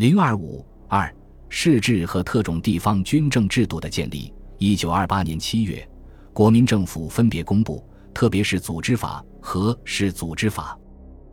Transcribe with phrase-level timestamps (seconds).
[0.00, 1.14] 零二五二
[1.50, 4.32] 市制和特种地方军政制度的建立。
[4.56, 5.86] 一九二八年七月，
[6.32, 10.74] 国民政府分别公布，特别是组织法和市组织法，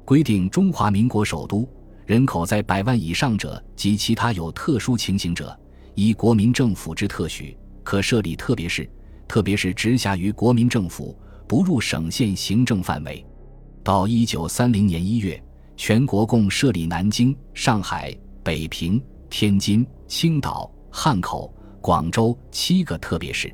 [0.04, 1.66] 规定中华民国首都
[2.06, 5.58] 人口在百万以上者及其他有特殊情形者，
[5.96, 8.86] 依国民政府之特许，可设立特别市，
[9.30, 13.26] 特别是直辖于国民政府，不入省县行政范围。
[13.82, 15.42] 到一九三零年一月，
[15.78, 18.14] 全国共设立南京、上海。
[18.48, 23.54] 北平、天津、青岛、汉口、广州七个特别市。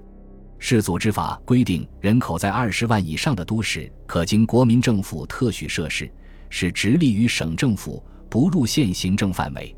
[0.59, 6.07] 市组织法规定，人口在二十万以上的都市，可经国民政府特许设市，
[6.47, 9.75] 是直隶于省政府，不入县行政范围。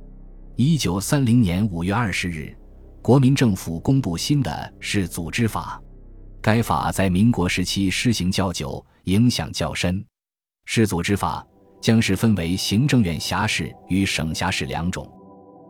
[0.57, 2.53] 一九三零年五月二十日，
[3.01, 5.81] 国民政府公布新的市组织法。
[6.41, 10.05] 该法在民国时期施行较久，影响较深。
[10.65, 11.47] 市组织法。
[11.81, 15.07] 将是分为行政院辖市与省辖市两种。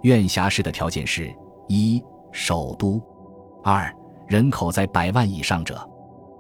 [0.06, 1.36] 院辖市的条件是：
[1.68, 2.00] 一、
[2.32, 3.02] 首都；
[3.64, 3.92] 二、
[4.28, 5.78] 人口在百万以上者；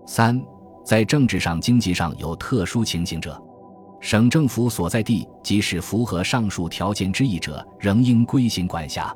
[0.05, 0.39] 三、
[0.83, 3.41] 在政治上、经济上有特殊情形者。
[3.99, 9.11] 省政府所在地即使符合上述条件之一者，仍应归行管辖。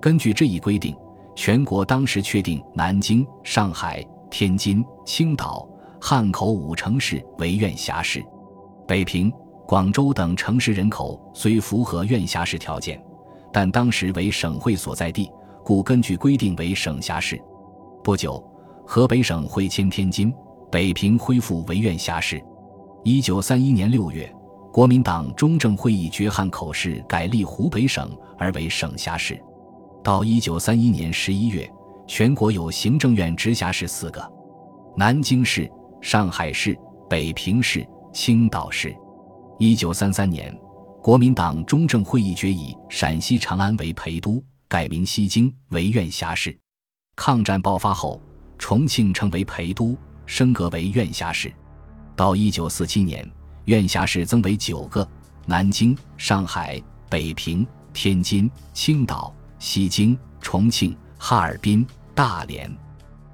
[0.00, 0.96] 根据这一规定，
[1.34, 5.68] 全国当时确定南京、上海、天津、青岛、
[6.00, 8.24] 汉口五城市为院辖市，
[8.86, 9.32] 北平。
[9.66, 13.00] 广州等城市人口虽符合院辖市条件，
[13.52, 15.30] 但当时为省会所在地，
[15.64, 17.40] 故根据规定为省辖市。
[18.02, 18.42] 不久，
[18.86, 20.32] 河北省会迁天津，
[20.70, 22.42] 北平恢复为院辖市。
[23.04, 24.32] 一九三一年六月，
[24.72, 29.40] 国民党中正会议决汉口市改立湖北省而为省辖市。
[30.02, 31.70] 到一九三一年十一月，
[32.06, 34.32] 全国有行政院直辖市四个：
[34.96, 36.78] 南京市、上海市、
[37.08, 38.94] 北平市、青岛市。
[39.58, 40.56] 一九三三年，
[41.02, 46.54] 国民党中正会议决议陕西长安为陪都，改名西京为院辖市。
[47.16, 48.20] 抗战爆发后，
[48.58, 51.50] 重庆成为陪都，升格为院辖市。
[52.14, 53.26] 到一九四七年，
[53.64, 55.08] 院辖市增为九个：
[55.46, 56.78] 南京、上海、
[57.08, 62.70] 北平、天津、青岛、西京、重庆、哈尔滨、大连。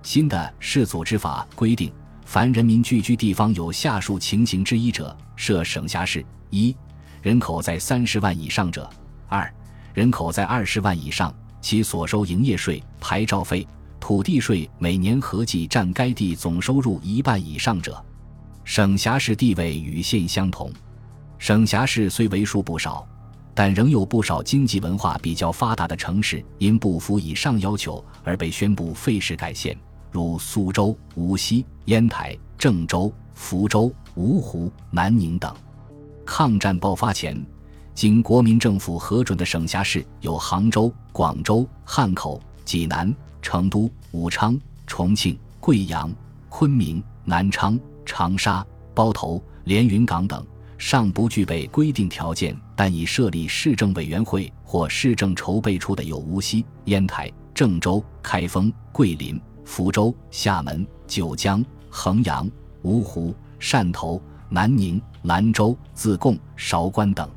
[0.05, 1.93] 新的市组织法规定。
[2.25, 6.77] 凡人民聚居地方有下述情形之一者，设省辖市：一、
[7.27, 8.89] 人口在三十万以上者；
[9.27, 9.53] 二、
[9.93, 13.67] 人口在二十万以上，其所收营业税、牌照费、
[13.99, 18.01] 土地税每年合计占该地总收入一半以上者。
[18.63, 20.73] 省辖市地位与县相同。
[21.37, 23.05] 省辖市虽为数不少，
[23.57, 29.77] 但仍有不少经济文化比较发达的城市因不符以上要求而被宣布废市改县。
[30.13, 35.53] 如苏州、无锡、烟台、郑州、福州、芜湖、南宁等。
[36.27, 37.41] 抗战爆发前，
[37.95, 46.13] 经国民政府核准的省辖市有杭州、广州、汉口、济南、成都、武昌、重庆、贵阳、
[46.49, 50.45] 昆明、南昌、长沙、包头、连云港等，
[50.77, 59.41] 尚不具备规定条件，但已设立市政委员会或市政筹备处的有无锡、烟台、郑州、开封、桂林。
[59.65, 62.49] 福州、厦门、九江、衡阳、
[62.85, 67.29] 芜湖、汕头、南宁、兰州、自贡、韶关等。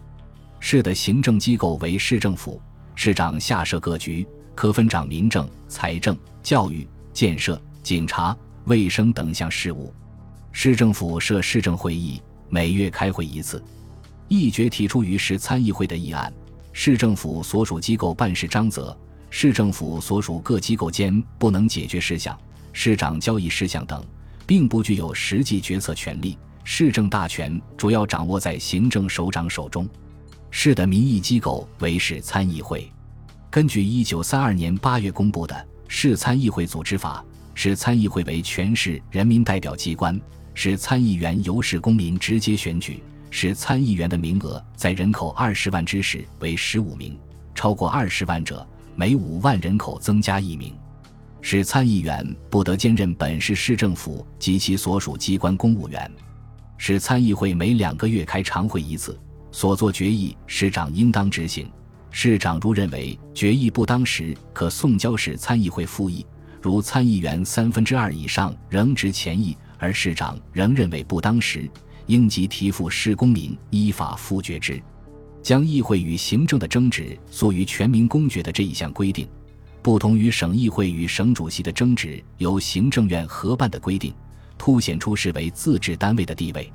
[0.60, 2.62] 市的行政机构为市政府，
[2.96, 9.94] 市长下设各局，科分掌民政、财政、教育、建设、警察、卫生等项事务。
[10.52, 13.64] 市政府设市政会议，每月开会一次。
[14.28, 16.32] 议决提出于市参议会的议案，
[16.74, 18.96] 市政府所属机构办事章则。
[19.32, 22.38] 市政府所属各机构间不能解决事项、
[22.74, 24.04] 市长交易事项等，
[24.46, 26.38] 并不具有实际决策权利。
[26.72, 29.90] 市政大权主要掌握在行政首长手中。
[30.52, 32.88] 市的民意机构为市参议会。
[33.50, 35.56] 根据一九三二年八月公布的
[35.88, 37.26] 《市参议会组织法》，
[37.60, 40.22] 市参议会为全市人民代表机关，
[40.54, 43.02] 市参议员由市公民直接选举。
[43.32, 47.18] 市参议员的名额在人口二十万之时为十五名，
[47.56, 48.66] 超过二十万者。
[48.96, 50.76] 每五万人口增加一名，
[51.42, 56.10] 市参议员不得兼任本市市政府及其所属机关公务员。
[56.82, 59.20] 市参议会每两个月开常会一次，
[59.52, 61.70] 所作决议市长应当执行。
[62.10, 66.26] 市长如认为决议不当时，可送交市参议会复议。
[66.62, 71.70] 如参议员三分之二以上仍执前议，而市长仍认为不当时，
[72.06, 74.82] 应即提付市公民依法复决之。
[75.44, 79.28] 将议会与行政的争执诉于全民公决的这一项规定，
[79.82, 84.14] 不同于省议会与省主席的争执由行政院合办的规定，
[84.60, 86.72] 凸显出市为自治单位的地位。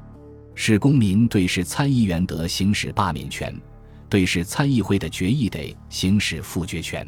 [0.57, 3.55] 市公民对市参议员得行使罢免权，
[4.09, 7.07] 对市参议会的决议得行使复决权。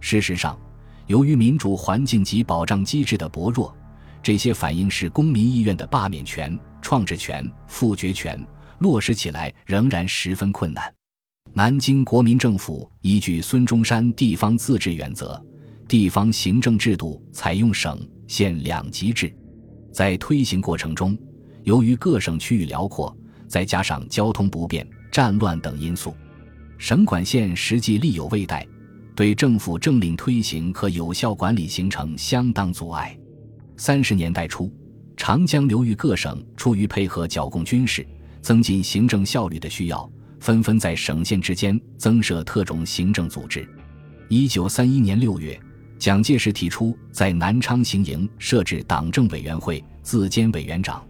[0.00, 0.58] 事实上，
[1.06, 3.76] 由于民主环境及保障机制的薄弱，
[4.22, 8.40] 这些反映是公民意愿的罢免权、创制权、复决权
[8.78, 10.92] 落实起来仍然十分困难。
[11.54, 15.44] 南京国民政府依据孙中山地方自治原则，
[15.88, 19.34] 地方行政制度采用省县两级制，
[19.98, 21.18] 在推行过程中，
[21.64, 23.12] 由于各省区域辽阔，
[23.48, 26.14] 再加上交通不便、战乱等因素，
[26.78, 28.64] 省管县实际力有未逮，
[29.16, 33.18] 对政府政令推行和有效管理形成相当阻碍。
[33.76, 34.72] 三十年代初，
[35.16, 38.06] 长江流域各省出于配合剿共军事、
[38.40, 40.08] 增进行政效率的需要。
[40.38, 43.68] 纷纷在省县之间增设特种行政组织。
[44.28, 45.60] 一九三一年六月，
[45.98, 51.04] 蒋介石提出在南昌行营设置党政委员会，自兼委员长。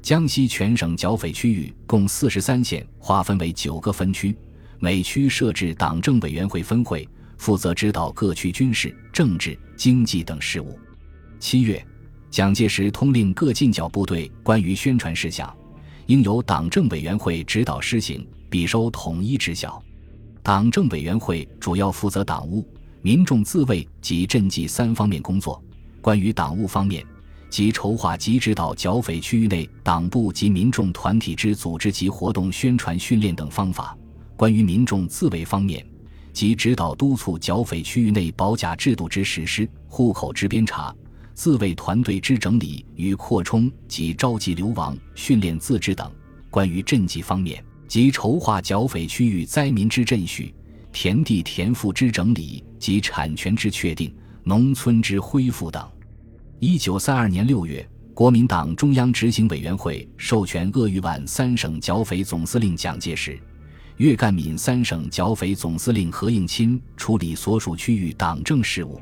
[0.00, 4.34] 江西全省剿匪区域共四十三县，划分为九个分区，
[4.78, 7.06] 每区设置党政委员会分会，
[7.36, 10.78] 负责指导各区军事、政治、经济等事务。
[11.38, 11.84] 七月，
[12.30, 15.54] 蒋介石通令各进剿部队关于宣传事项，
[16.06, 18.26] 应由党政委员会指导施行。
[18.48, 19.82] 比收统一知晓，
[20.42, 22.68] 党政委员会主要负责党务、
[23.02, 25.60] 民众自卫及赈济三方面工作。
[26.00, 27.04] 关于党务方面，
[27.50, 33.96] 即筹划及指导剿匪区域内党部及民众团体之组织及活动宣传训练等方法；
[34.36, 35.84] 关于民众自卫方面，
[36.32, 40.94] 即指导督促剿匪区域内保甲制度之实施、户口之编查、
[41.34, 46.06] 自卫团队之整理与扩充及召集流亡、训练自治等；
[46.50, 50.52] 关于赈济方面，及筹划剿匪区域灾民之赈恤、
[50.92, 55.90] 田地田赋之整理及产权之确定、农村之恢复等。
[56.60, 63.38] 一九三二年六月，国民党中央执行委员会授权鄂豫皖三省剿匪总司令蒋介石、
[63.96, 69.00] 粤赣闽三省剿匪总司令何应钦处理所属区域党政事务。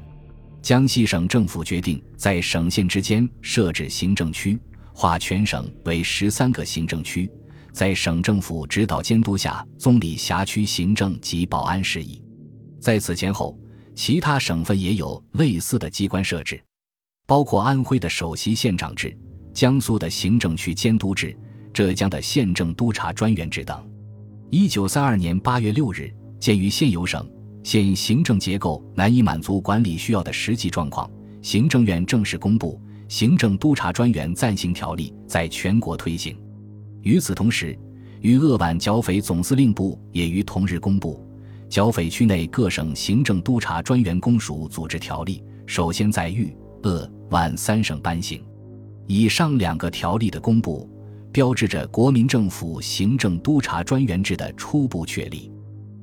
[0.63, 4.59] 江西省政府决定在省县之间设置行政区，
[4.93, 7.31] 划全省为十三个行政区。
[7.73, 12.23] 在省政府指导监督下，总理辖区行政及保安事宜。
[12.81, 13.59] 在此前后，
[13.95, 16.61] 其他省份也有类似的机关设置，
[17.27, 19.17] 包括安徽的首席县长制、
[19.53, 21.37] 江苏的行政区监督制、
[21.73, 23.87] 浙江的县政督察专员制等。
[24.51, 27.31] 一九三二年八月六日，鉴于现有省
[27.63, 31.09] 县行政结构难以满足管理需要的实际状况，
[31.43, 32.81] 行政院正式公布
[33.13, 36.37] 《行政督察专员暂行条例》，在全国推行。
[37.02, 37.79] 与此同时，
[38.20, 41.25] 与鄂皖剿匪总司令部也于同日公布
[41.69, 48.44] 《剿匪区内各省行政督察专员公署组织条例》，首先在豫、鄂、皖三省颁行。
[49.06, 50.88] 以上两个条例的公布，
[51.32, 55.50] 标志着国民政府行政督察专员制的初步确立。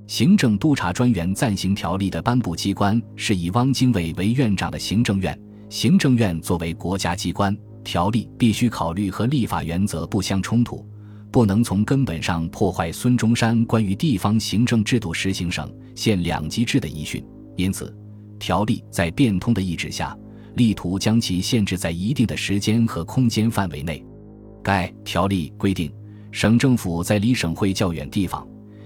[0.07, 5.37] 行政督察专员暂行条例的颁布机关是以汪精卫为院长的行政院，
[5.69, 7.55] 行政院作为国家机关。
[7.87, 10.85] 条例必须考虑和立法原则不相冲突，
[11.31, 17.25] 不能从根本上破坏孙中山关于地方行政制度实行省县两级制的遗训。
[17.55, 17.97] 因此，
[18.39, 20.13] 条例在变通的意志下，
[20.55, 24.05] 力图将其限制在一定的时间和空间范围内。
[24.61, 25.89] 该条例规定，
[26.29, 28.45] 省政府在离省会较远地方，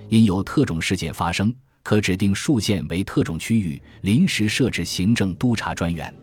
[0.09, 1.51] 因有特种事件发生，
[1.81, 6.13] 可指定数县为特种区域，临时设置行政督察专员。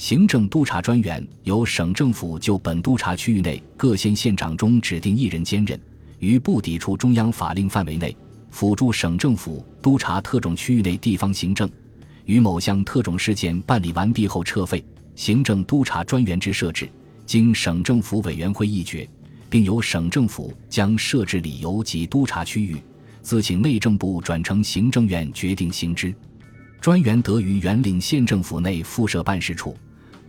[0.00, 5.78] 行政督察专员由省政府就本督察区域内各县县长中指定一人兼任，
[6.20, 8.16] 于不抵触中央法令范围内，
[8.50, 11.70] 辅助省政府督察特种区域内地方行政。
[12.24, 14.82] 于某项特种事件办理完毕后撤废。
[15.16, 16.88] 行政督察专员之设置，
[17.26, 19.06] 经省政府委员会议决，
[19.50, 22.82] 并由省政府将设置理由及督察区域，
[23.20, 26.14] 自请内政部转呈行政院决定行之。
[26.80, 29.76] 专员得于原领县政府内附设办事处。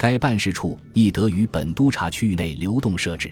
[0.02, 3.32] 该办事处亦得于本督察区域内流动设置。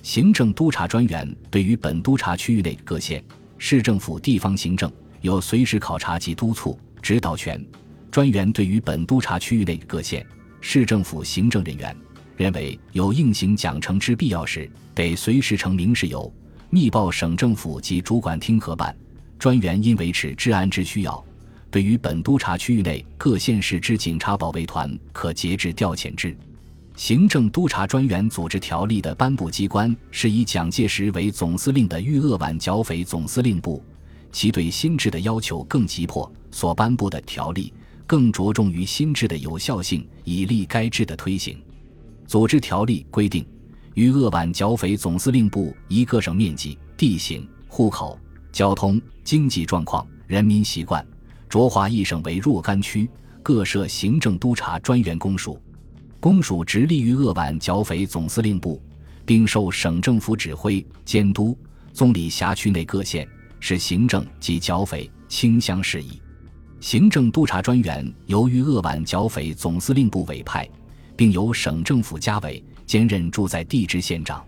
[0.00, 3.22] 行政督察专员对于本督察区域内各县
[3.58, 7.62] 市政府地方行政有随时考察及督促指导权。
[8.10, 10.26] 专员对于本督察区域内各县
[10.62, 11.94] 市政府行政人员，
[12.38, 16.32] 认为有应行奖惩之必要时，得随时呈明示由，
[16.70, 18.96] 密报省政府及主管厅核办。
[19.38, 21.22] 专员因维持治安之需要。
[21.70, 26.36] 对于本督察区域内各县市之警察保卫团，可节制调遣之。
[26.96, 33.82] 行政督察专员组织条例的颁布机关是以蒋介石为总司令的豫鄂皖剿匪总司令部，
[34.32, 37.72] 其对新制的要求更急迫，所颁布的条例
[38.06, 41.56] 更着重于新制的有效性，以利该制的推行。
[42.26, 43.46] 组织条例规定，
[43.94, 48.18] 豫鄂皖剿匪总司令部依各省面积、地形、户口、
[48.50, 51.06] 交通、经济状况、人民习惯，
[51.48, 53.08] 浊化一省为若干区，
[53.42, 55.60] 各设行政督察专员公署。
[56.20, 58.82] 公署直隶于鄂皖剿匪总司令部，
[59.24, 61.56] 并受省政府指挥监督。
[61.92, 63.26] 总理辖区内各县
[63.60, 66.20] 是行政及剿匪清乡事宜。
[66.80, 70.68] 行政督察专员由于鄂皖剿匪总司令部委派，
[71.16, 74.44] 并由省政府加委兼任驻在地之县长。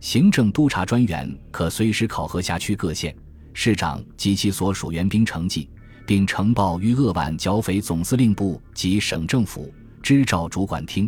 [0.00, 3.14] 行政督察专员可随时考核辖区各县
[3.52, 5.68] 市长及其所属援兵成绩，
[6.08, 9.70] 并呈报于鄂皖剿匪总司令部及省政府。
[10.02, 11.06] 支照主管厅，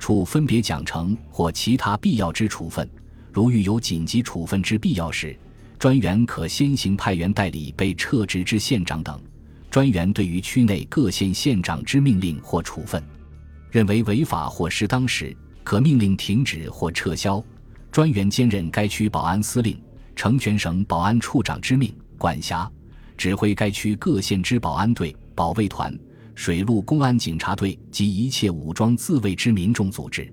[0.00, 2.90] 处分别奖惩或其他必要之处分。
[3.30, 5.38] 如遇有紧急处分之必要时，
[5.78, 9.16] 专员可先行派员代理被撤职之县长等。
[9.70, 13.00] 专员对于区内各县县长之命令或处分，
[13.70, 17.40] 认为违法或失当时，可命令停止或撤销。
[17.92, 19.80] 专员兼任该区保安司令、
[20.16, 22.68] 成全省保安处长之命，管辖、
[23.16, 25.96] 指挥该区各县之保安队、保卫团。
[26.34, 30.32] 水陆公安警察队及一切武装自卫之民众组织。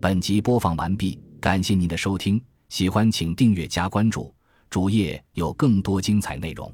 [0.00, 4.34] 本集播放完毕，感谢您的收听，喜欢请订阅加关注，
[4.68, 6.72] 主页有更多精彩内容。